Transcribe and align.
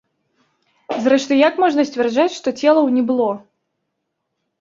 Зрэшты, 1.07 1.33
як 1.47 1.59
можна 1.63 1.85
сцвярджаць, 1.89 2.33
што 2.37 2.53
целаў 2.63 2.89
не 2.97 3.03
было? 3.11 3.29